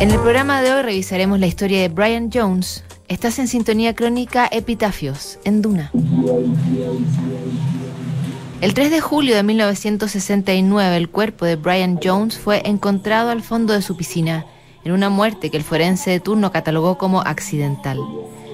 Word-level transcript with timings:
En 0.00 0.10
el 0.10 0.18
programa 0.18 0.62
de 0.62 0.72
hoy 0.72 0.80
revisaremos 0.80 1.38
la 1.40 1.46
historia 1.46 1.82
de 1.82 1.90
Brian 1.90 2.30
Jones. 2.32 2.84
Estás 3.08 3.38
en 3.38 3.46
sintonía 3.48 3.94
crónica 3.94 4.48
Epitafios, 4.50 5.38
en 5.44 5.60
Duna. 5.60 5.92
El 8.62 8.72
3 8.72 8.90
de 8.90 9.00
julio 9.02 9.36
de 9.36 9.42
1969, 9.42 10.96
el 10.96 11.10
cuerpo 11.10 11.44
de 11.44 11.56
Brian 11.56 12.00
Jones 12.02 12.38
fue 12.38 12.62
encontrado 12.64 13.28
al 13.28 13.42
fondo 13.42 13.74
de 13.74 13.82
su 13.82 13.94
piscina, 13.94 14.46
en 14.84 14.92
una 14.92 15.10
muerte 15.10 15.50
que 15.50 15.58
el 15.58 15.64
forense 15.64 16.10
de 16.10 16.20
turno 16.20 16.50
catalogó 16.50 16.96
como 16.96 17.20
accidental. 17.20 17.98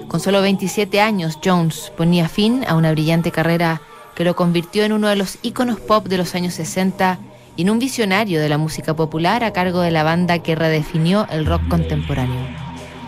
Con 0.09 0.19
solo 0.19 0.41
27 0.41 0.99
años, 0.99 1.39
Jones 1.41 1.93
ponía 1.95 2.27
fin 2.27 2.65
a 2.67 2.75
una 2.75 2.91
brillante 2.91 3.31
carrera 3.31 3.81
que 4.15 4.25
lo 4.25 4.35
convirtió 4.35 4.83
en 4.83 4.91
uno 4.91 5.07
de 5.07 5.15
los 5.15 5.39
íconos 5.43 5.79
pop 5.79 6.07
de 6.09 6.17
los 6.17 6.35
años 6.35 6.55
60 6.55 7.19
y 7.57 7.63
en 7.63 7.71
un 7.71 7.79
visionario 7.79 8.39
de 8.39 8.47
la 8.47 8.57
música 8.57 8.95
popular 8.95 9.43
a 9.43 9.51
cargo 9.51 9.81
de 9.81 9.91
la 9.91 10.03
banda 10.03 10.39
que 10.39 10.55
redefinió 10.55 11.27
el 11.29 11.45
rock 11.45 11.67
contemporáneo. 11.67 12.47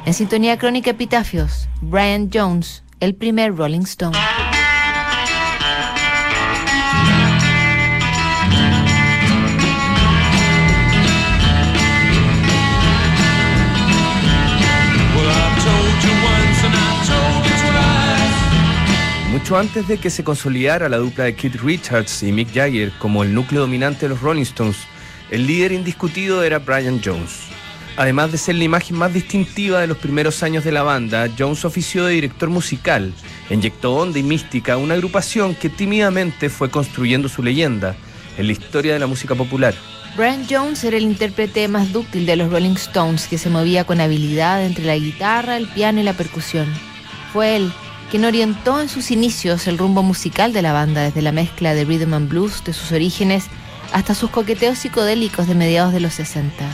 En 0.05 0.13
sintonía 0.13 0.57
crónica 0.57 0.91
Epitafios, 0.91 1.69
Brian 1.81 2.29
Jones, 2.33 2.83
el 2.99 3.15
primer 3.15 3.55
Rolling 3.55 3.81
Stone. 3.81 4.17
Mucho 19.39 19.57
antes 19.57 19.87
de 19.87 19.97
que 19.97 20.09
se 20.09 20.25
consolidara 20.25 20.89
la 20.89 20.97
dupla 20.97 21.23
de 21.23 21.33
Keith 21.33 21.61
Richards 21.63 22.23
y 22.23 22.31
Mick 22.33 22.53
Jagger 22.53 22.91
como 22.99 23.23
el 23.23 23.33
núcleo 23.33 23.61
dominante 23.61 24.01
de 24.01 24.09
los 24.09 24.19
Rolling 24.19 24.41
Stones, 24.41 24.75
el 25.31 25.47
líder 25.47 25.71
indiscutido 25.71 26.43
era 26.43 26.59
Brian 26.59 26.99
Jones. 27.03 27.43
Además 27.95 28.33
de 28.33 28.37
ser 28.37 28.55
la 28.55 28.65
imagen 28.65 28.97
más 28.97 29.13
distintiva 29.13 29.79
de 29.79 29.87
los 29.87 29.97
primeros 29.97 30.43
años 30.43 30.65
de 30.65 30.73
la 30.73 30.83
banda, 30.83 31.29
Jones 31.37 31.63
ofició 31.63 32.05
de 32.05 32.15
director 32.15 32.49
musical, 32.49 33.13
inyectó 33.49 33.95
onda 33.95 34.19
y 34.19 34.23
mística 34.23 34.73
a 34.73 34.77
una 34.77 34.95
agrupación 34.95 35.55
que 35.55 35.69
tímidamente 35.69 36.49
fue 36.49 36.69
construyendo 36.69 37.29
su 37.29 37.41
leyenda 37.41 37.95
en 38.37 38.45
la 38.45 38.51
historia 38.51 38.91
de 38.91 38.99
la 38.99 39.07
música 39.07 39.35
popular. 39.35 39.73
Brian 40.17 40.45
Jones 40.49 40.83
era 40.83 40.97
el 40.97 41.03
intérprete 41.03 41.69
más 41.69 41.93
dúctil 41.93 42.25
de 42.25 42.35
los 42.35 42.51
Rolling 42.51 42.75
Stones 42.75 43.27
que 43.27 43.37
se 43.37 43.49
movía 43.49 43.85
con 43.85 44.01
habilidad 44.01 44.65
entre 44.65 44.83
la 44.83 44.97
guitarra, 44.97 45.55
el 45.55 45.69
piano 45.69 46.01
y 46.01 46.03
la 46.03 46.13
percusión. 46.13 46.67
Fue 47.31 47.55
él 47.55 47.71
quien 48.09 48.25
orientó 48.25 48.81
en 48.81 48.89
sus 48.89 49.11
inicios 49.11 49.67
el 49.67 49.77
rumbo 49.77 50.01
musical 50.01 50.51
de 50.51 50.61
la 50.61 50.73
banda 50.73 51.01
desde 51.01 51.21
la 51.21 51.31
mezcla 51.31 51.73
de 51.73 51.85
rhythm 51.85 52.13
and 52.13 52.29
blues 52.29 52.63
de 52.63 52.73
sus 52.73 52.91
orígenes 52.91 53.45
hasta 53.93 54.15
sus 54.15 54.29
coqueteos 54.29 54.79
psicodélicos 54.79 55.47
de 55.47 55.55
mediados 55.55 55.93
de 55.93 55.99
los 55.99 56.13
60. 56.13 56.65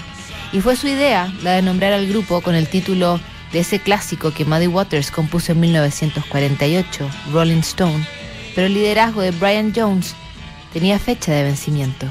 Y 0.54 0.62
fue 0.62 0.76
su 0.76 0.88
idea 0.88 1.34
la 1.44 1.52
de 1.52 1.62
nombrar 1.62 1.94
al 1.94 2.08
grupo 2.08 2.42
con 2.42 2.56
el 2.56 2.68
título 2.68 3.20
de 3.52 3.60
ese 3.60 3.80
clásico 3.80 4.32
que 4.32 4.46
Muddy 4.46 4.68
Waters 4.68 5.12
compuso 5.12 5.52
en 5.52 5.60
1948, 5.60 7.10
Rolling 7.34 7.60
Stone, 7.60 8.06
pero 8.54 8.68
el 8.68 8.74
liderazgo 8.74 9.22
de 9.22 9.32
Brian 9.32 9.74
Jones 9.76 10.16
tenía 10.74 11.00
fecha 11.00 11.34
de 11.34 11.44
vencimiento. 11.44 12.08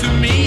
to 0.00 0.10
me. 0.14 0.39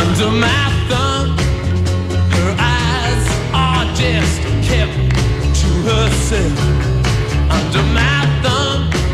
under 0.00 0.30
my 0.30 0.64
thumb. 0.88 1.36
Her 2.36 2.50
eyes 2.58 3.24
are 3.52 3.84
just 3.94 4.40
kept 4.68 4.96
to 5.60 5.70
herself 5.88 6.58
under 7.56 7.82
my 7.98 8.18
thumb. 8.42 9.09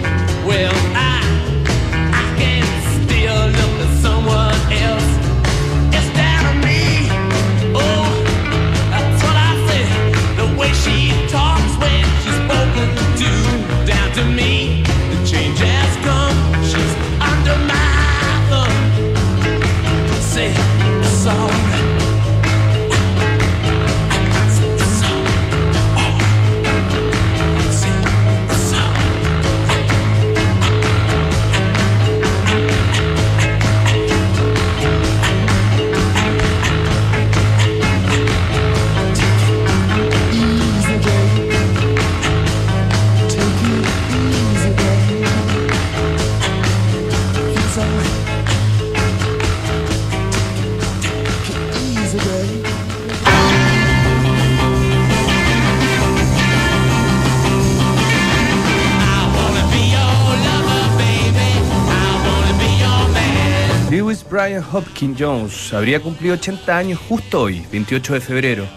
Brian 64.47 64.65
Hopkins 64.71 65.17
Jones 65.19 65.73
habría 65.75 65.99
cumplido 65.99 66.35
80 66.35 66.79
años 66.79 67.01
justo 67.09 67.41
hoy, 67.41 67.67
28 67.73 68.15
de 68.15 68.21
febrero. 68.21 68.69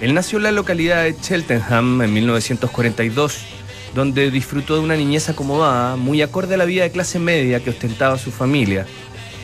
Él 0.00 0.14
nació 0.14 0.38
en 0.38 0.42
la 0.42 0.50
localidad 0.50 1.04
de 1.04 1.16
Cheltenham 1.16 2.02
en 2.02 2.12
1942, 2.12 3.38
donde 3.94 4.32
disfrutó 4.32 4.74
de 4.74 4.80
una 4.80 4.96
niñez 4.96 5.28
acomodada, 5.28 5.94
muy 5.94 6.22
acorde 6.22 6.54
a 6.54 6.56
la 6.56 6.64
vida 6.64 6.82
de 6.82 6.90
clase 6.90 7.20
media 7.20 7.60
que 7.60 7.70
ostentaba 7.70 8.18
su 8.18 8.32
familia. 8.32 8.84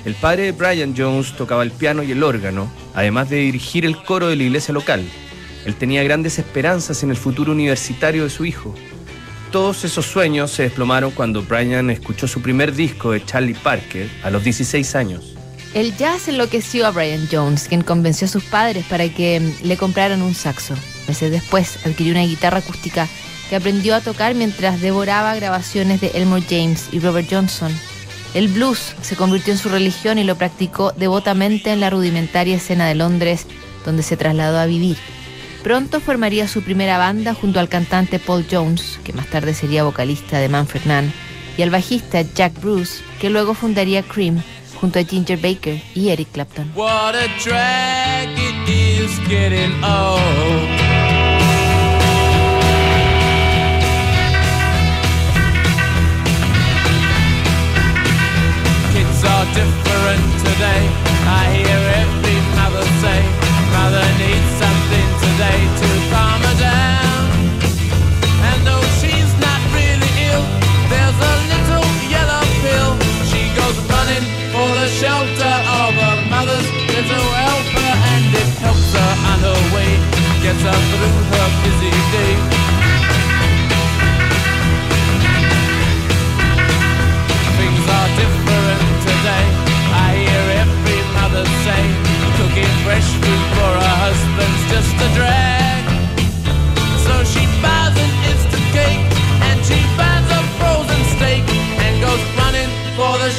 El 0.05 0.17
padre 0.17 0.47
de 0.47 0.53
Brian 0.53 0.97
Jones 0.97 1.37
tocaba 1.37 1.63
el 1.63 1.71
piano 1.71 2.03
y 2.03 2.11
el 2.11 2.25
órgano, 2.25 2.69
además 2.93 3.31
de 3.31 3.37
dirigir 3.37 3.87
el 3.87 4.03
coro 4.03 4.27
de 4.27 4.35
la 4.35 4.43
iglesia 4.43 4.75
local. 4.75 5.05
Él 5.65 5.77
tenía 5.77 6.03
grandes 6.03 6.41
esperanzas 6.41 7.05
en 7.05 7.11
el 7.11 7.17
futuro 7.17 7.53
universitario 7.53 8.25
de 8.25 8.31
su 8.31 8.45
hijo. 8.45 8.75
Todos 9.53 9.85
esos 9.85 10.07
sueños 10.07 10.51
se 10.51 10.65
desplomaron 10.65 11.13
cuando 11.13 11.43
Brian 11.43 11.89
escuchó 11.91 12.27
su 12.27 12.43
primer 12.43 12.75
disco 12.75 13.13
de 13.13 13.25
Charlie 13.25 13.55
Parker 13.55 14.11
a 14.25 14.31
los 14.31 14.43
16 14.43 14.97
años. 14.97 15.38
El 15.75 15.95
jazz 15.97 16.29
enloqueció 16.29 16.87
a 16.87 16.91
Brian 16.91 17.29
Jones, 17.31 17.69
quien 17.69 17.83
convenció 17.83 18.27
a 18.27 18.31
sus 18.31 18.43
padres 18.45 18.87
para 18.87 19.09
que 19.11 19.53
le 19.63 19.77
compraran 19.77 20.23
un 20.23 20.35
saxo. 20.35 20.75
Meses 21.07 21.31
después 21.31 21.85
adquirió 21.87 22.13
una 22.13 22.25
guitarra 22.25 22.59
acústica 22.59 23.07
que 23.49 23.57
aprendió 23.57 23.95
a 23.95 24.01
tocar 24.01 24.35
mientras 24.35 24.81
devoraba 24.81 25.35
grabaciones 25.35 26.01
de 26.01 26.09
Elmore 26.15 26.45
James 26.49 26.89
y 26.91 27.01
Robert 27.01 27.29
Johnson. 27.31 27.73
El 28.35 28.49
blues 28.49 28.95
se 29.03 29.17
convirtió 29.17 29.53
en 29.53 29.59
su 29.59 29.69
religión 29.69 30.19
y 30.19 30.25
lo 30.25 30.37
practicó 30.37 30.93
devotamente 30.93 31.71
en 31.71 31.81
la 31.81 31.91
rudimentaria 31.91 32.57
escena 32.57 32.87
de 32.87 32.95
Londres, 32.95 33.47
donde 33.85 34.03
se 34.03 34.17
trasladó 34.17 34.59
a 34.59 34.67
vivir. 34.67 34.97
Pronto 35.63 36.01
formaría 36.01 36.49
su 36.49 36.63
primera 36.63 36.99
banda 36.99 37.35
junto 37.35 37.61
al 37.61 37.69
cantante 37.69 38.19
Paul 38.19 38.47
Jones, 38.51 38.99
que 39.05 39.13
más 39.13 39.27
tarde 39.29 39.55
sería 39.55 39.85
vocalista 39.85 40.39
de 40.39 40.49
Manfred 40.49 40.85
Mann, 40.87 41.13
y 41.57 41.63
al 41.63 41.71
bajista 41.71 42.23
Jack 42.23 42.61
Bruce, 42.61 43.03
que 43.21 43.31
luego 43.31 43.55
fundaría 43.55 44.03
Cream 44.03 44.43
junto 44.81 44.99
a 44.99 45.05
Ginger 45.05 45.39
Baker 45.39 45.81
y 45.95 46.09
Eric 46.11 46.29
Clapton. 46.33 46.73
What 46.75 47.15
a 47.15 47.29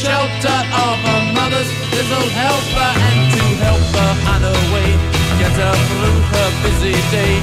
shelter 0.09 0.59
of 0.85 0.97
her 1.07 1.21
mother's 1.37 1.71
little 1.93 2.27
helper 2.41 2.91
and 3.07 3.19
to 3.35 3.43
help 3.65 3.85
her 3.97 4.11
on 4.33 4.41
her 4.49 4.61
way, 4.73 4.89
get 5.41 5.53
her 5.61 5.75
through 5.87 6.19
her 6.33 6.49
busy 6.63 6.97
day. 7.13 7.35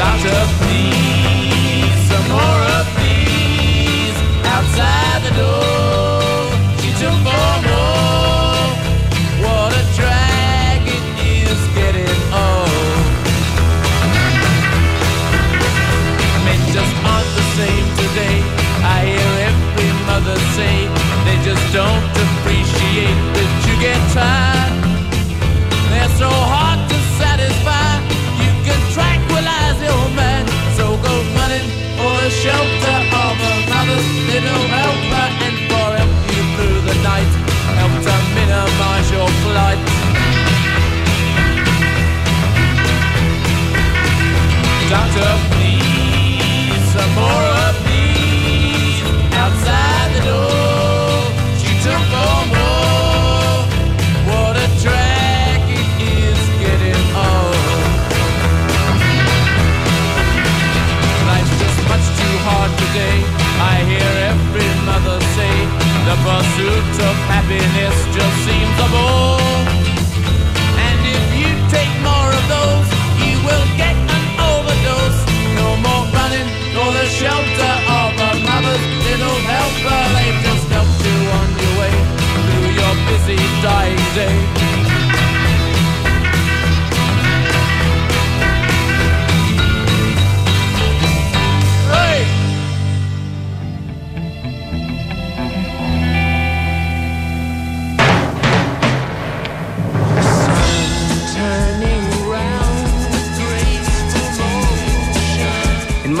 Doctor, 0.00 0.40
please, 0.60 1.98
some 2.08 2.26
more 2.36 2.60
of 2.78 2.86
these 3.00 4.16
outside 4.54 5.20
the 5.26 5.32
door. 5.40 6.11
Today. 18.12 18.44
I 18.84 18.98
hear 19.08 19.32
every 19.48 19.92
mother 20.04 20.36
say 20.56 20.74
they 21.24 21.36
just 21.48 21.64
don't 21.72 22.04
appreciate 22.24 23.18
that 23.36 23.50
you 23.64 23.74
get 23.80 24.00
tired. 24.12 24.72
They're 25.88 26.14
so 26.20 26.28
hard 26.28 26.80
to 26.90 26.98
satisfy. 27.16 27.88
You 28.42 28.52
can 28.66 28.80
tranquilize 28.92 29.80
your 29.80 30.04
man. 30.12 30.44
So 30.76 30.84
go 31.00 31.14
running 31.38 31.68
for 31.96 32.12
the 32.20 32.30
shelter 32.42 32.98
of 33.24 33.34
a 33.50 33.54
mother's 33.72 34.08
little 34.28 34.64
helper 34.76 35.11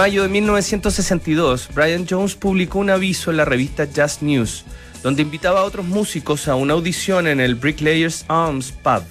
mayo 0.02 0.22
de 0.24 0.28
1962, 0.30 1.68
Brian 1.76 2.04
Jones 2.10 2.34
publicó 2.34 2.80
un 2.80 2.90
aviso 2.90 3.30
en 3.30 3.36
la 3.36 3.44
revista 3.44 3.84
Jazz 3.84 4.20
News, 4.20 4.64
donde 5.00 5.22
invitaba 5.22 5.60
a 5.60 5.62
otros 5.62 5.86
músicos 5.86 6.48
a 6.48 6.56
una 6.56 6.74
audición 6.74 7.28
en 7.28 7.38
el 7.38 7.54
Bricklayers 7.54 8.24
Arms 8.26 8.72
Pub. 8.72 9.04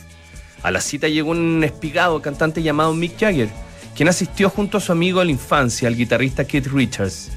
A 0.61 0.69
la 0.69 0.81
cita 0.81 1.07
llegó 1.07 1.31
un 1.31 1.63
espigado 1.63 2.21
cantante 2.21 2.61
llamado 2.61 2.93
Mick 2.93 3.17
Jagger, 3.17 3.47
quien 3.95 4.09
asistió 4.09 4.49
junto 4.49 4.79
a 4.79 4.81
su 4.81 4.91
amigo 4.91 5.19
de 5.19 5.27
la 5.27 5.31
infancia, 5.31 5.87
el 5.87 5.95
guitarrista 5.95 6.43
Keith 6.43 6.67
Richards. 6.67 7.29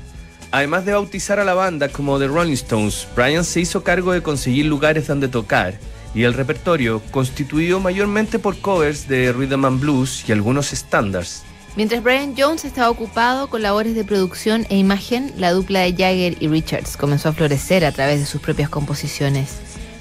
Además 0.51 0.85
de 0.85 0.95
bautizar 0.95 1.39
a 1.39 1.45
la 1.45 1.55
banda 1.55 1.89
como 1.91 2.19
The 2.19 2.27
Rolling 2.27 2.55
Stones, 2.55 3.07
Brian 3.15 3.45
se 3.45 3.61
hizo 3.61 3.85
cargo 3.85 4.11
de 4.11 4.23
conseguir 4.25 4.67
lugares 4.67 5.07
donde 5.07 5.29
tocar, 5.29 5.79
y 6.13 6.25
el 6.25 6.35
repertorio, 6.35 7.01
constituido 7.13 7.79
mayormente 7.79 8.41
por 8.41 8.59
covers 8.59 9.07
de 9.07 9.33
rhythm 9.33 9.65
and 9.65 9.81
blues 9.81 10.25
y 10.29 10.33
algunos 10.33 10.73
estándares. 10.73 11.45
Mientras 11.77 12.05
Brian 12.05 12.35
Jones 12.39 12.65
estaba 12.65 12.89
ocupado 12.89 13.49
con 13.49 13.63
labores 13.63 13.97
de 13.97 14.05
producción 14.05 14.65
e 14.69 14.77
imagen, 14.77 15.33
la 15.37 15.51
dupla 15.51 15.81
de 15.81 15.91
Jagger 15.91 16.37
y 16.39 16.47
Richards 16.47 16.97
comenzó 16.97 17.31
a 17.31 17.33
florecer 17.33 17.85
a 17.85 17.91
través 17.91 18.21
de 18.21 18.27
sus 18.27 18.41
propias 18.41 18.69
composiciones. 18.69 19.57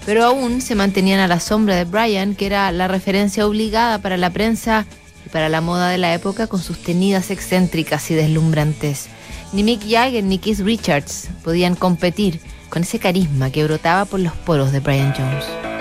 Pero 0.06 0.24
aún 0.24 0.62
se 0.62 0.76
mantenían 0.76 1.20
a 1.20 1.28
la 1.28 1.40
sombra 1.40 1.76
de 1.76 1.86
Brian, 1.86 2.36
que 2.36 2.46
era 2.46 2.72
la 2.72 2.88
referencia 2.88 3.48
obligada 3.48 3.98
para 3.98 4.18
la 4.18 4.30
prensa 4.30 4.86
y 5.26 5.30
para 5.30 5.50
la 5.50 5.62
moda 5.62 5.90
de 5.90 5.98
la 5.98 6.14
época 6.14 6.46
con 6.46 6.62
sus 6.62 6.78
tenidas 6.78 7.32
excéntricas 7.32 8.12
y 8.12 8.14
deslumbrantes. 8.14 9.08
Ni 9.52 9.64
Mick 9.64 9.82
Jagger 9.90 10.24
ni 10.24 10.38
Keith 10.38 10.60
Richards 10.60 11.30
podían 11.44 11.74
competir 11.74 12.40
con 12.70 12.84
ese 12.84 13.00
carisma 13.00 13.50
que 13.50 13.64
brotaba 13.64 14.06
por 14.06 14.20
los 14.20 14.34
poros 14.34 14.72
de 14.72 14.80
Brian 14.80 15.14
Jones. 15.18 15.73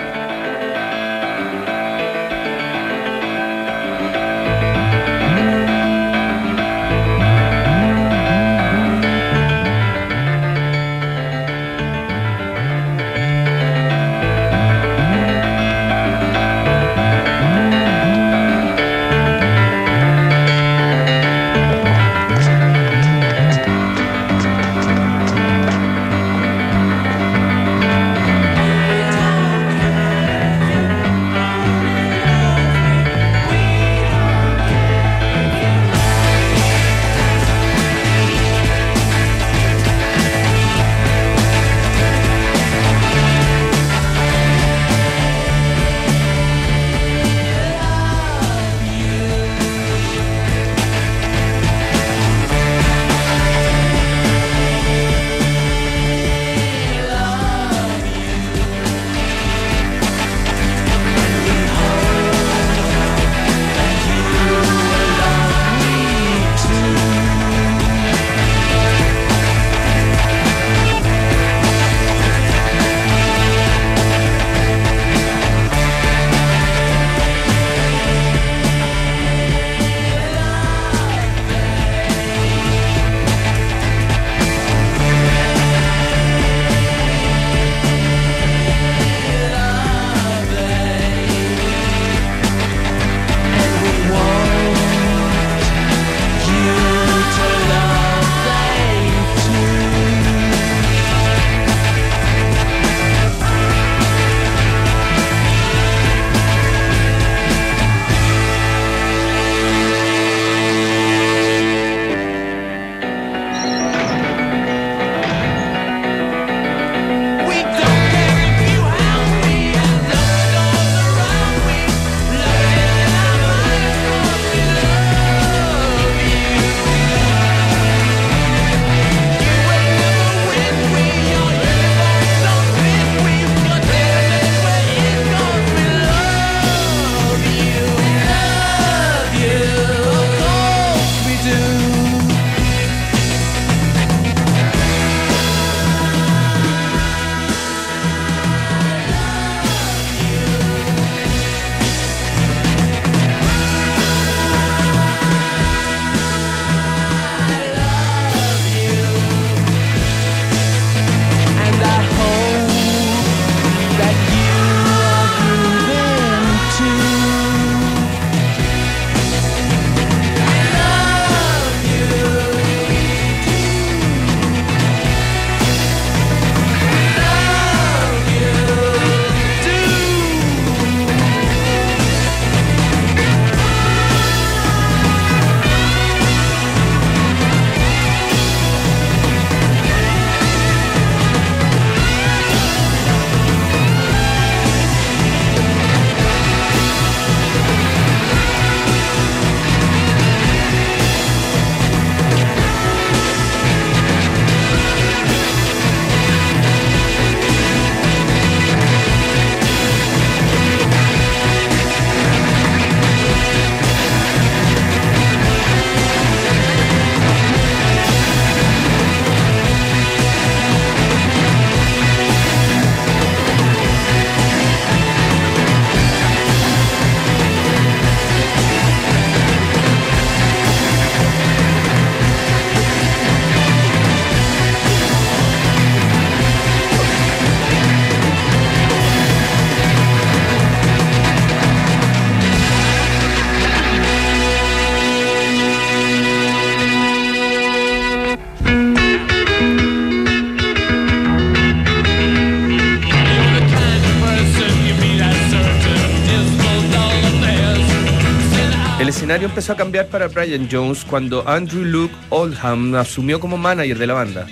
Escenario 259.43 259.49
empezó 259.49 259.73
a 259.73 259.75
cambiar 259.75 260.07
para 260.07 260.27
Brian 260.27 260.69
Jones 260.71 261.03
cuando 261.03 261.47
Andrew 261.47 261.83
Luke 261.83 262.15
Oldham 262.29 262.95
asumió 262.95 263.39
como 263.39 263.57
manager 263.57 263.97
de 263.97 264.07
la 264.07 264.13
banda. 264.13 264.47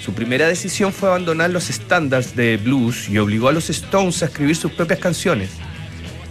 Su 0.00 0.12
primera 0.12 0.48
decisión 0.48 0.92
fue 0.92 1.08
abandonar 1.08 1.50
los 1.50 1.70
estándares 1.70 2.36
de 2.36 2.58
blues 2.58 3.08
y 3.08 3.18
obligó 3.18 3.48
a 3.48 3.52
los 3.52 3.70
Stones 3.70 4.22
a 4.22 4.26
escribir 4.26 4.56
sus 4.56 4.72
propias 4.72 4.98
canciones. 4.98 5.50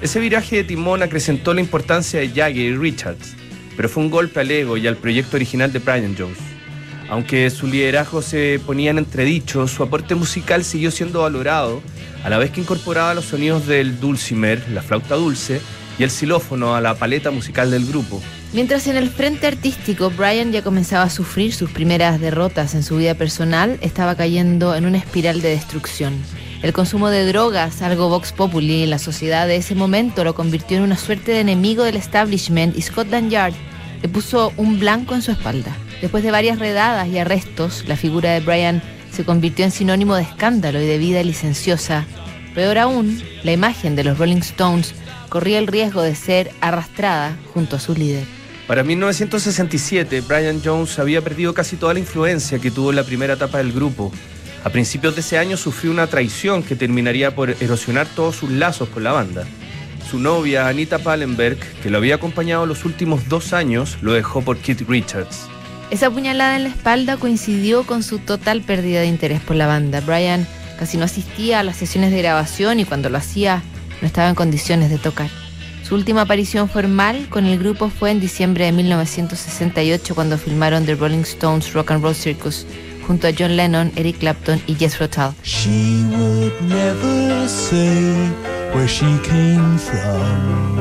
Ese 0.02 0.20
viraje 0.20 0.58
de 0.58 0.64
timón 0.64 1.02
acrecentó 1.02 1.54
la 1.54 1.62
importancia 1.62 2.20
de 2.20 2.30
Jagger 2.30 2.74
y 2.74 2.78
Richards, 2.78 3.36
pero 3.76 3.90
fue 3.90 4.04
un 4.04 4.12
golpe 4.12 4.42
al 4.42 4.52
ego 4.52 4.78
y 4.78 4.86
al 4.86 4.98
proyecto 4.98 5.38
original 5.38 5.72
de 5.72 5.80
Brian 5.80 6.16
Jones. 6.18 6.38
Aunque 7.10 7.50
su 7.50 7.68
liderazgo 7.68 8.22
se 8.22 8.60
ponía 8.66 8.92
en 8.92 9.00
entredicho, 9.00 9.68
su 9.68 9.82
aporte 9.82 10.14
musical 10.14 10.64
siguió 10.64 10.92
siendo 10.92 11.22
valorado, 11.22 11.82
a 12.24 12.30
la 12.30 12.38
vez 12.38 12.52
que 12.52 12.62
incorporaba 12.62 13.14
los 13.14 13.26
sonidos 13.26 13.66
del 13.66 14.00
dulcimer, 14.00 14.62
la 14.70 14.82
flauta 14.82 15.16
dulce, 15.16 15.62
y 16.00 16.04
el 16.04 16.12
xilófono 16.12 16.76
a 16.76 16.82
la 16.82 16.96
paleta 16.96 17.32
musical 17.32 17.72
del 17.72 17.86
grupo. 17.86 18.22
Mientras 18.54 18.88
en 18.88 18.96
el 18.96 19.10
frente 19.10 19.48
artístico 19.48 20.10
Brian 20.10 20.52
ya 20.52 20.62
comenzaba 20.62 21.04
a 21.04 21.10
sufrir 21.10 21.54
sus 21.54 21.70
primeras 21.70 22.20
derrotas 22.20 22.76
en 22.76 22.84
su 22.84 22.98
vida 22.98 23.16
personal, 23.16 23.78
estaba 23.82 24.16
cayendo 24.16 24.76
en 24.76 24.86
una 24.86 24.98
espiral 24.98 25.42
de 25.42 25.50
destrucción. 25.50 26.14
El 26.64 26.74
consumo 26.74 27.10
de 27.10 27.26
drogas, 27.26 27.82
algo 27.82 28.10
vox 28.10 28.32
populi 28.32 28.84
en 28.84 28.90
la 28.90 29.00
sociedad 29.00 29.48
de 29.48 29.58
ese 29.58 29.76
momento, 29.76 30.24
lo 30.24 30.34
convirtió 30.34 30.78
en 30.78 30.84
una 30.84 30.98
suerte 30.98 31.32
de 31.32 31.42
enemigo 31.42 31.84
del 31.84 31.98
establishment 31.98 32.76
y 32.78 32.82
Scotland 32.82 33.30
Yard 33.30 33.54
le 34.02 34.10
puso 34.10 34.54
un 34.58 34.80
blanco 34.80 35.14
en 35.14 35.22
su 35.22 35.32
espalda. 35.32 35.76
Después 36.02 36.24
de 36.24 36.32
varias 36.32 36.60
redadas 36.60 37.08
y 37.08 37.18
arrestos, 37.18 37.84
la 37.88 37.96
figura 37.96 38.32
de 38.32 38.40
Brian 38.40 38.82
se 39.12 39.24
convirtió 39.24 39.66
en 39.66 39.72
sinónimo 39.72 40.16
de 40.16 40.24
escándalo 40.24 40.82
y 40.82 40.86
de 40.86 40.98
vida 40.98 41.24
licenciosa. 41.24 42.06
Peor 42.58 42.80
aún, 42.80 43.22
la 43.44 43.52
imagen 43.52 43.96
de 43.96 44.04
los 44.04 44.18
Rolling 44.18 44.38
Stones 44.38 44.96
corría 45.30 45.60
el 45.60 45.68
riesgo 45.68 46.02
de 46.02 46.16
ser 46.16 46.52
arrastrada 46.60 47.38
junto 47.54 47.76
a 47.76 47.80
su 47.80 47.94
líder. 47.94 48.24
Para 48.66 48.84
1967, 48.84 50.22
Brian 50.22 50.60
Jones 50.66 50.98
había 50.98 51.22
perdido 51.22 51.54
casi 51.54 51.76
toda 51.76 51.94
la 51.94 52.00
influencia 52.00 52.58
que 52.58 52.72
tuvo 52.72 52.90
en 52.90 52.96
la 52.96 53.04
primera 53.04 53.36
etapa 53.36 53.60
del 53.60 53.72
grupo. 53.72 54.12
A 54.64 54.72
principios 54.72 55.14
de 55.14 55.22
ese 55.22 55.38
año 55.38 55.56
sufrió 55.56 55.92
una 55.92 56.08
traición 56.08 56.64
que 56.64 56.76
terminaría 56.76 57.36
por 57.36 57.52
erosionar 57.52 58.08
todos 58.08 58.38
sus 58.38 58.50
lazos 58.50 58.90
con 58.90 59.04
la 59.04 59.12
banda. 59.12 59.46
Su 60.10 60.18
novia, 60.18 60.68
Anita 60.68 60.98
Pallenberg, 60.98 61.60
que 61.84 61.92
lo 61.92 62.00
había 62.00 62.16
acompañado 62.16 62.66
los 62.66 62.86
últimos 62.86 63.30
dos 63.30 63.54
años, 63.54 64.00
lo 64.02 64.14
dejó 64.14 64.42
por 64.42 64.58
Keith 64.58 64.82
Richards. 64.90 65.46
Esa 65.92 66.10
puñalada 66.10 66.56
en 66.56 66.64
la 66.64 66.70
espalda 66.70 67.18
coincidió 67.18 67.84
con 67.84 68.02
su 68.02 68.18
total 68.18 68.64
pérdida 68.64 69.02
de 69.02 69.06
interés 69.06 69.42
por 69.42 69.56
la 69.56 69.68
banda. 69.68 70.02
Brian 70.02 70.48
casi 70.78 70.98
no 70.98 71.06
asistía 71.06 71.60
a 71.60 71.64
las 71.64 71.76
sesiones 71.76 72.12
de 72.12 72.20
grabación 72.20 72.80
y 72.80 72.86
cuando 72.86 73.10
lo 73.10 73.18
hacía 73.18 73.64
no 74.02 74.08
estaba 74.08 74.30
en 74.30 74.36
condiciones 74.36 74.90
de 74.90 74.98
tocar. 74.98 75.30
Su 75.84 75.96
última 75.96 76.22
aparición 76.22 76.70
formal 76.70 77.28
con 77.30 77.46
el 77.46 77.58
grupo 77.58 77.90
fue 77.90 78.12
en 78.12 78.20
diciembre 78.20 78.66
de 78.66 78.72
1968 78.74 80.16
cuando 80.16 80.38
filmaron 80.38 80.86
The 80.86 80.96
Rolling 80.96 81.22
Stones 81.22 81.74
Rock 81.74 81.92
and 81.92 82.04
Roll 82.04 82.16
Circus 82.16 82.66
junto 83.08 83.28
a 83.28 83.32
John 83.38 83.56
Lennon, 83.56 83.92
Eric 83.96 84.20
Clapton 84.20 84.62
y 84.68 84.76
Jethro 84.76 85.10
Tull. 85.10 85.34
She 85.44 86.04
would 86.12 86.54
never 86.64 87.48
say 87.48 88.14
where 88.74 88.88
she 88.88 89.06
came 89.24 89.78
from. 89.78 90.78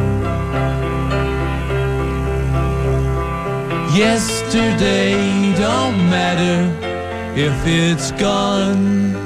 Yesterday 3.95 5.55
don't 5.57 6.11
matter 6.11 6.69
if 7.37 7.55
it's 7.65 8.11
gone. 8.21 9.26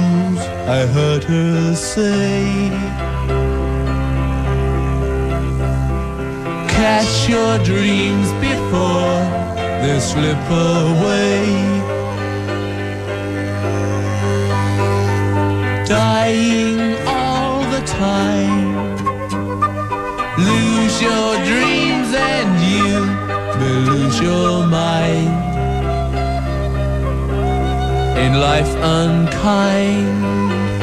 I 0.71 0.85
heard 0.85 1.25
her 1.25 1.75
say. 1.75 2.69
Catch 6.69 7.27
your 7.27 7.57
dreams 7.59 8.31
before 8.39 9.19
they 9.81 9.99
slip 9.99 10.43
away. 10.49 11.43
Dying 15.85 16.95
all 17.05 17.59
the 17.75 17.83
time. 17.85 18.95
Lose 20.37 21.01
your 21.01 21.35
dreams 21.51 22.13
and 22.15 22.60
life 28.33 28.75
unkind. 28.81 30.80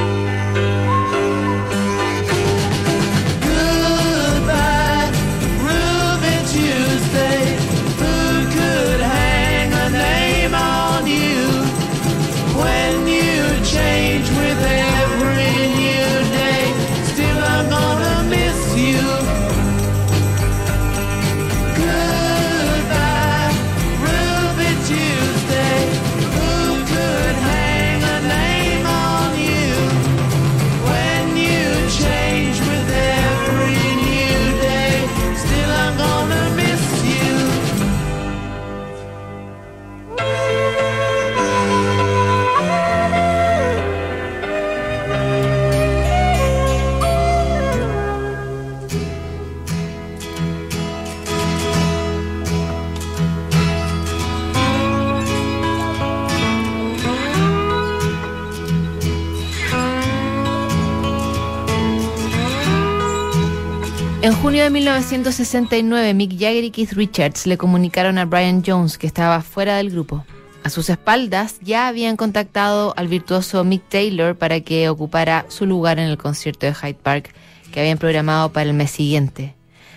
En 64.29 64.35
junio 64.35 64.62
de 64.62 64.69
1969, 64.69 66.12
Mick 66.12 66.33
Jagger 66.33 66.62
y 66.62 66.71
Keith 66.71 66.93
Richards 66.93 67.47
le 67.47 67.57
comunicaron 67.57 68.19
a 68.19 68.27
Brian 68.27 68.62
Jones 68.62 68.99
que 68.99 69.07
estaba 69.07 69.41
fuera 69.41 69.79
del 69.79 69.88
grupo. 69.88 70.23
A 70.62 70.69
sus 70.69 70.91
espaldas 70.91 71.57
ya 71.62 71.88
habían 71.88 72.19
contactado 72.19 72.93
al 72.99 73.09
virtuoso 73.09 73.64
Mick 73.64 73.88
Taylor 73.88 74.37
para 74.37 74.61
que 74.61 74.91
ocupara 74.91 75.47
su 75.49 75.64
lugar 75.64 75.99
en 75.99 76.11
el 76.11 76.19
concierto 76.19 76.67
de 76.67 76.75
Hyde 76.75 76.99
Park 77.03 77.33
que 77.73 77.81
habían 77.81 77.97
programado 77.97 78.53
para 78.53 78.69
el 78.69 78.75
mes 78.75 78.91
siguiente. 78.91 79.55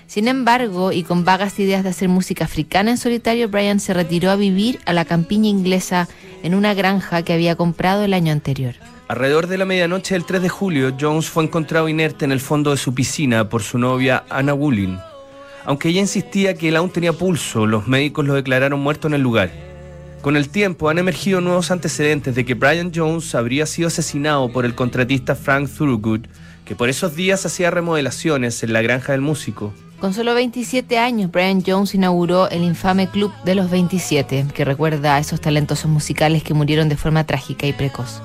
Sin 0.07 0.29
embargo, 0.29 0.93
y 0.93 1.03
con 1.03 1.25
vagas 1.25 1.59
ideas 1.59 1.83
de 1.83 1.89
hacer 1.89 2.07
música 2.07 2.45
africana 2.45 2.91
en 2.91 2.97
solitario, 2.97 3.49
Brian 3.49 3.81
se 3.81 3.93
retiró 3.93 4.31
a 4.31 4.37
vivir 4.37 4.79
a 4.85 4.93
la 4.93 5.03
campiña 5.03 5.49
inglesa 5.49 6.07
en 6.41 6.55
una 6.55 6.73
granja 6.73 7.23
que 7.23 7.33
había 7.33 7.57
comprado 7.57 8.05
el 8.05 8.13
año 8.13 8.31
anterior. 8.31 8.75
Alrededor 9.11 9.47
de 9.47 9.57
la 9.57 9.65
medianoche 9.65 10.13
del 10.15 10.23
3 10.23 10.41
de 10.41 10.47
julio, 10.47 10.95
Jones 10.97 11.29
fue 11.29 11.43
encontrado 11.43 11.89
inerte 11.89 12.23
en 12.23 12.31
el 12.31 12.39
fondo 12.39 12.71
de 12.71 12.77
su 12.77 12.93
piscina 12.93 13.49
por 13.49 13.61
su 13.61 13.77
novia 13.77 14.23
Anna 14.29 14.53
Woolin. 14.53 14.99
Aunque 15.65 15.89
ella 15.89 15.99
insistía 15.99 16.53
que 16.53 16.69
él 16.69 16.77
aún 16.77 16.91
tenía 16.91 17.11
pulso, 17.11 17.65
los 17.65 17.89
médicos 17.89 18.25
lo 18.25 18.35
declararon 18.35 18.79
muerto 18.79 19.09
en 19.09 19.15
el 19.15 19.21
lugar. 19.21 19.51
Con 20.21 20.37
el 20.37 20.47
tiempo 20.47 20.87
han 20.87 20.97
emergido 20.97 21.41
nuevos 21.41 21.71
antecedentes 21.71 22.35
de 22.35 22.45
que 22.45 22.53
Brian 22.53 22.93
Jones 22.95 23.35
habría 23.35 23.65
sido 23.65 23.89
asesinado 23.89 24.49
por 24.49 24.63
el 24.63 24.75
contratista 24.75 25.35
Frank 25.35 25.69
Thurgood, 25.69 26.27
que 26.63 26.77
por 26.77 26.87
esos 26.87 27.13
días 27.13 27.45
hacía 27.45 27.69
remodelaciones 27.69 28.63
en 28.63 28.71
la 28.71 28.81
granja 28.81 29.11
del 29.11 29.19
músico. 29.19 29.73
Con 29.99 30.13
solo 30.13 30.33
27 30.35 30.97
años, 30.97 31.29
Brian 31.31 31.61
Jones 31.67 31.95
inauguró 31.95 32.49
el 32.49 32.63
infame 32.63 33.09
Club 33.09 33.33
de 33.43 33.55
los 33.55 33.69
27, 33.69 34.45
que 34.53 34.63
recuerda 34.63 35.17
a 35.17 35.19
esos 35.19 35.41
talentosos 35.41 35.91
musicales 35.91 36.43
que 36.43 36.53
murieron 36.53 36.87
de 36.87 36.95
forma 36.95 37.25
trágica 37.25 37.67
y 37.67 37.73
precoz. 37.73 38.21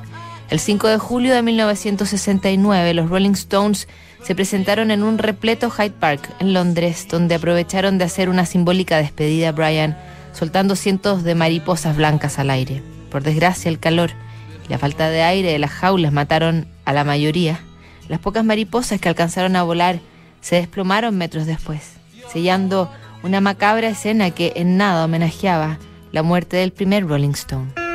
El 0.49 0.61
5 0.61 0.87
de 0.87 0.99
julio 0.99 1.35
de 1.35 1.43
1969, 1.43 2.95
los 2.95 3.11
Rolling 3.11 3.33
Stones 3.33 3.89
se 4.23 4.37
presentaron 4.37 4.93
en 4.93 5.03
un 5.03 5.19
repleto 5.19 5.71
Hyde 5.71 5.91
Park, 5.91 6.31
en 6.39 6.53
Londres, 6.53 7.09
donde 7.11 7.35
aprovecharon 7.35 7.99
de 7.99 8.05
hacer 8.05 8.29
una 8.29 8.47
simbólica 8.47 8.99
despedida 8.99 9.49
a 9.49 9.53
Brian, 9.53 9.99
soltando 10.33 10.77
cientos 10.77 11.25
de 11.25 11.35
mariposas 11.35 11.97
blancas 11.97 12.39
al 12.39 12.51
aire. 12.51 12.81
Por 13.11 13.25
desgracia, 13.25 13.69
el 13.69 13.81
calor 13.81 14.11
y 14.65 14.71
la 14.71 14.79
falta 14.79 15.11
de 15.11 15.23
aire 15.23 15.51
de 15.51 15.59
las 15.59 15.73
jaulas 15.73 16.13
mataron 16.13 16.69
a 16.85 16.93
la 16.93 17.03
mayoría. 17.03 17.59
Las 18.09 18.21
pocas 18.21 18.45
mariposas 18.45 19.01
que 19.01 19.09
alcanzaron 19.09 19.57
a 19.57 19.65
volar 19.65 19.99
se 20.41 20.57
desplomaron 20.57 21.19
metros 21.19 21.47
después, 21.47 21.95
sellando 22.33 22.89
una 23.25 23.41
macabra 23.41 23.89
escena 23.89 24.31
que 24.31 24.53
en 24.55 24.77
nada 24.77 25.07
homenajeaba 25.07 25.79
la 26.13 26.23
muerte 26.23 26.57
del 26.57 26.73
primer 26.73 27.05
Rolling 27.09 27.31
Stone. 27.31 27.86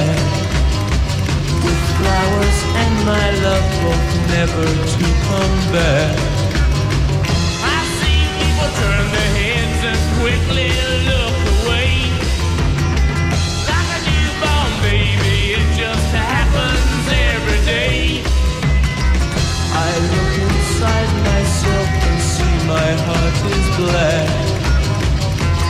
With 0.00 1.82
flowers 1.98 2.58
and 2.82 2.94
my 3.04 3.26
love 3.44 3.68
hope 3.84 4.08
never 4.32 4.64
to 4.64 5.04
come 5.28 5.56
back. 5.76 6.16
I 7.60 7.80
see 8.00 8.20
people 8.40 8.70
turn 8.80 9.04
their 9.12 9.32
heads 9.40 9.80
and 9.92 10.00
quickly 10.20 10.72
look 11.04 11.36
away. 11.60 11.92
Like 13.68 13.90
a 13.92 14.00
newborn 14.08 14.72
baby, 14.88 15.60
it 15.60 15.68
just 15.76 16.08
happens 16.16 17.04
every 17.32 17.60
day. 17.68 18.24
I 19.84 19.90
look 20.12 20.32
inside 20.48 21.12
myself 21.28 21.88
and 22.08 22.18
see 22.32 22.56
my 22.72 22.88
heart 23.04 23.36
is 23.52 23.66
black. 23.76 24.32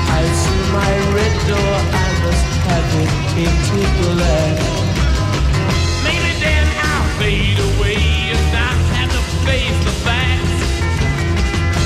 I 0.06 0.22
see 0.42 0.62
my 0.78 0.92
red 1.18 1.34
door, 1.50 1.74
I 1.98 2.08
must 2.22 2.46
have 2.70 2.90
it 3.02 3.19
Maybe 6.04 6.32
then 6.40 6.66
I'll 6.82 7.08
fade 7.18 7.58
away 7.58 8.00
and 8.34 8.42
have 8.96 9.10
to 9.14 9.22
face 9.46 9.78
the 9.86 9.94
facts. 10.06 10.60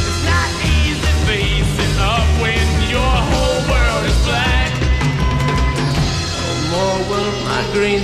It's 0.08 0.22
not 0.24 0.50
easy 0.64 1.12
facing 1.28 1.96
up 2.00 2.26
when 2.40 2.66
your 2.88 3.14
whole 3.30 3.60
world 3.70 4.04
is 4.08 4.18
black. 4.24 4.72
Will 7.08 7.32
my 7.44 7.62
green 7.72 8.02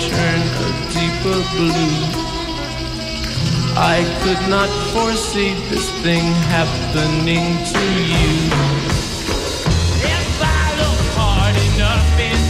turn 0.00 0.40
a 0.64 0.70
deeper 0.94 1.38
blue. 1.54 1.98
I 3.76 3.98
could 4.22 4.42
not 4.48 4.70
foresee 4.92 5.52
this 5.68 5.90
thing 6.02 6.24
happening 6.48 7.46
to 7.72 7.84
you. 8.12 8.34
If 10.14 10.40
I 10.40 10.64
look 10.80 11.00
hard 11.18 11.56
enough 11.74 12.45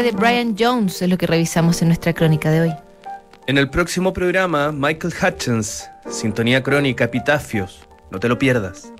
de 0.00 0.12
Brian 0.12 0.56
Jones 0.58 1.02
es 1.02 1.10
lo 1.10 1.18
que 1.18 1.26
revisamos 1.26 1.82
en 1.82 1.88
nuestra 1.88 2.14
crónica 2.14 2.50
de 2.50 2.62
hoy. 2.62 2.72
En 3.46 3.58
el 3.58 3.68
próximo 3.68 4.14
programa, 4.14 4.72
Michael 4.72 5.12
Hutchins, 5.12 5.90
Sintonía 6.08 6.62
Crónica, 6.62 7.04
Epitafios. 7.04 7.80
No 8.10 8.18
te 8.18 8.28
lo 8.28 8.38
pierdas. 8.38 8.90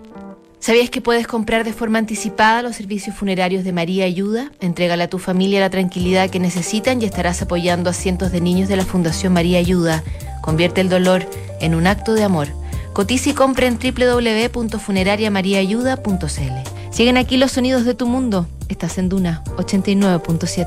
¿Sabías 0.59 0.91
que 0.91 1.01
puedes 1.01 1.27
comprar 1.27 1.65
de 1.65 1.73
forma 1.73 1.99
anticipada 1.99 2.61
los 2.61 2.77
servicios 2.77 3.17
funerarios 3.17 3.65
de 3.65 3.73
María 3.73 4.05
Ayuda? 4.05 4.51
Entrégale 4.61 5.05
a 5.05 5.09
tu 5.09 5.19
familia 5.19 5.61
la 5.61 5.71
tranquilidad 5.71 6.29
que 6.29 6.39
necesitan 6.39 7.01
y 7.01 7.07
estarás 7.07 7.41
apoyando 7.41 7.89
a 7.89 7.95
cientos 7.95 8.31
de 8.31 8.43
niños 8.43 8.69
de 8.69 8.77
la 8.77 8.85
Fundación 8.85 9.33
María 9.33 9.59
Ayuda. 9.59 10.05
Convierte 10.43 10.83
el 10.83 10.91
dolor 10.91 11.25
en 11.61 11.75
un 11.75 11.87
acto 11.87 12.13
de 12.13 12.25
amor. 12.25 12.49
Cotiza 12.93 13.31
y 13.31 13.35
compra 13.35 13.67
en 13.67 13.79
www.funerariamariaayuda.cl. 13.79 16.73
Siguen 16.93 17.17
aquí 17.17 17.39
los 17.39 17.53
sonidos 17.53 17.87
de 17.87 17.95
tu 17.95 18.07
mundo. 18.07 18.47
Estás 18.69 18.99
en 18.99 19.09
Duna 19.09 19.43
89.7. 19.57 20.67